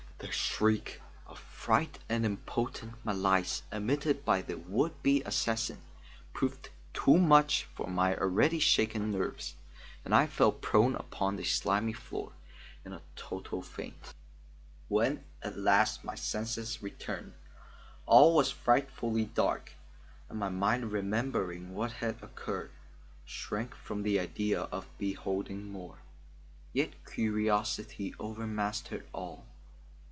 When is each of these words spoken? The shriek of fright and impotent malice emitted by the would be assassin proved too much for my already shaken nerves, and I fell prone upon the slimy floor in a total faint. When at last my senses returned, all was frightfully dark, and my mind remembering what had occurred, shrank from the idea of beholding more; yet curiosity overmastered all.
The 0.19 0.31
shriek 0.31 1.01
of 1.25 1.39
fright 1.39 1.97
and 2.07 2.23
impotent 2.27 3.03
malice 3.03 3.63
emitted 3.71 4.23
by 4.23 4.43
the 4.43 4.55
would 4.55 5.01
be 5.01 5.23
assassin 5.23 5.79
proved 6.31 6.69
too 6.93 7.17
much 7.17 7.63
for 7.73 7.87
my 7.87 8.15
already 8.15 8.59
shaken 8.59 9.11
nerves, 9.11 9.55
and 10.05 10.13
I 10.13 10.27
fell 10.27 10.51
prone 10.51 10.95
upon 10.95 11.35
the 11.37 11.43
slimy 11.43 11.91
floor 11.93 12.33
in 12.85 12.93
a 12.93 13.01
total 13.15 13.63
faint. 13.63 14.13
When 14.89 15.23
at 15.41 15.57
last 15.57 16.03
my 16.03 16.13
senses 16.15 16.83
returned, 16.83 17.33
all 18.05 18.35
was 18.35 18.51
frightfully 18.51 19.25
dark, 19.25 19.71
and 20.29 20.37
my 20.37 20.49
mind 20.49 20.91
remembering 20.91 21.73
what 21.73 21.93
had 21.93 22.21
occurred, 22.21 22.69
shrank 23.25 23.73
from 23.73 24.03
the 24.03 24.19
idea 24.19 24.61
of 24.61 24.85
beholding 24.99 25.71
more; 25.71 25.97
yet 26.73 26.91
curiosity 27.07 28.13
overmastered 28.19 29.07
all. 29.13 29.47